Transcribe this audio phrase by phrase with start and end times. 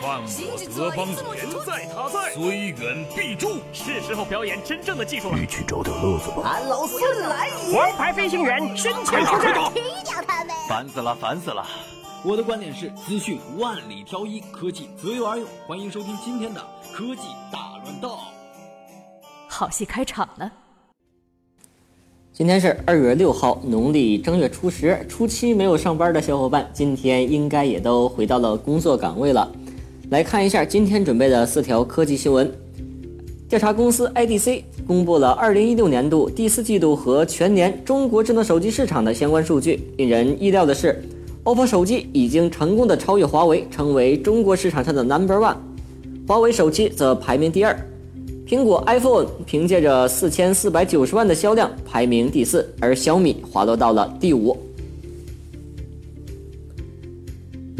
[0.00, 3.60] 犯我德邦言在他在，虽远必诛。
[3.70, 5.38] 是时候表演真正的技术了。
[5.38, 6.42] 一起找点乐子吧。
[6.44, 7.76] 俺老孙来也！
[7.76, 10.56] 王牌飞行员身前出战，踢掉他们！
[10.66, 11.66] 烦死了，烦死了！
[12.24, 15.46] 我的观点是：资讯万里挑一，科技择优而用。
[15.66, 17.22] 欢迎收听今天的科技
[17.52, 18.16] 大乱斗。
[19.48, 20.50] 好戏开场了。
[22.32, 29.50] 今天是二月六号，农历正月初十，初七没有上班的小伙伴，今天应该也都回到了工作岗位了。
[30.10, 32.52] 来看一下今天准备的四条科技新闻。
[33.48, 39.80] 调查公司 IDC 公布了2016年度第四季度和全年中国智能手机市场的相关数据。
[39.98, 41.00] 令人意料的是
[41.44, 45.54] ，OPPO 手机已经成功的超越华为，成为中国市场上的 Number One，
[46.26, 47.78] 华为手机则排名第二。
[48.48, 54.58] 苹果 iPhone 凭借着四千四百九十万的销量排名第四，而小米滑落到了第五。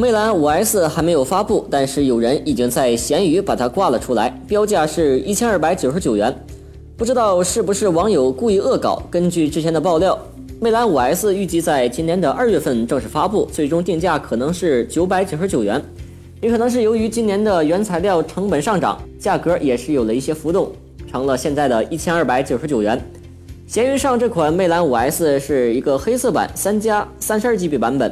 [0.01, 6.35] 魅蓝 5S 还没有发布，但是有人已经在闲鱼把它挂了出来，标价是一千二百九十九元。
[6.97, 8.99] 不知道是不是网友故意恶搞？
[9.11, 10.17] 根据之前的爆料，
[10.59, 15.79] 魅蓝 5S 预计在今年的二月份正式发布，最终定价可能是九百九十九元。
[16.41, 20.71] 也可能是由于今年的原材料成本上涨，价格也是有了一些浮动，
[21.11, 22.99] 成了现在的一千二百九十九元。
[23.67, 28.11] 闲鱼上这款魅蓝 5S 是一个黑色版三加三十二 GB 版本，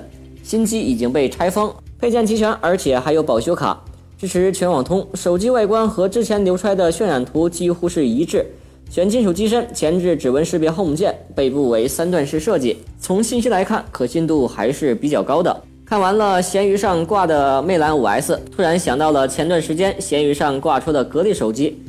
[0.50, 3.80] 新机已经被拆封，配件齐全，而且还有保修卡，
[4.18, 5.08] 支持全网通。
[5.14, 8.44] 手机外观和之前流出来的渲染图几乎是一致，
[8.90, 12.78] 全金属机身，前置指纹识别 Home 键，背部为三段式设计。
[13.00, 15.56] 从信息来看，可信度还是比较高的。
[15.86, 21.80] 看完了闲鱼上挂的魅蓝 5S，突然想到了前段时间闲鱼上挂出的格力手机。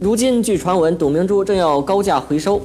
[0.00, 2.62] 如今据传闻，董明珠正要高价回收。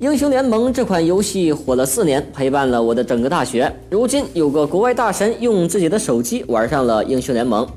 [0.00, 3.70] 英雄联盟这款游戏火了四年，陪伴了我的整个大学。
[3.90, 7.68] 如今有个国外大神用自己的手机玩上了英雄联盟。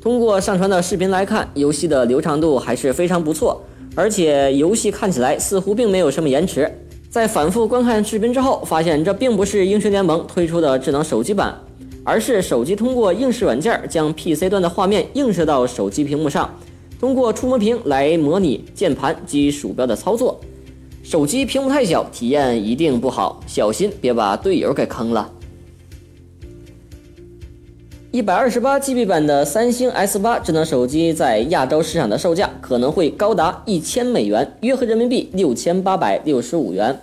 [0.00, 3.60] 通过上传的视频来看，游戏的流畅度还是非常不错，
[3.96, 6.72] 而且游戏看起来似乎并没有什么延迟。
[7.10, 11.52] 在反复观看视频之后，发现这并不是英雄联盟推出的智能手机版，
[12.04, 16.56] 而是手机通过映射软件将 PC 端的画面映射到手机屏幕上，
[17.00, 20.40] 通过触摸屏来模拟键盘及鼠标的操作。
[21.04, 25.30] 手机屏幕太小，体验一定不好，小心别把队友给坑了。
[28.10, 36.98] 一百二十八 GB 版的三星 S 八智能手机在亚洲市场的售价可能会高达一千美元，约合人民币六千八百六十五元。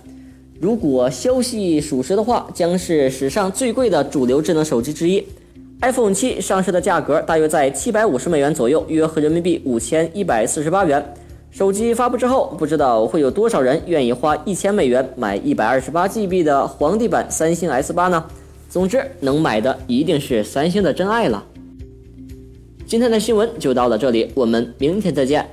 [0.60, 5.24] 如果消息属实的话，将是史上最贵的主流智能手机之一。
[5.80, 11.14] iPhone 七上市的价格大约在七百五十美元左右，约合人民币五千一百四十八元。
[11.52, 18.24] 手机发布之后，不知道会有多少人愿意花一千美元买一百二十八 GB 的皇帝版三星 S 八呢？
[18.70, 21.44] 总之，能买的一定是三星的真爱了。
[22.86, 25.46] 今天的新闻就到了这里，我们明天再见。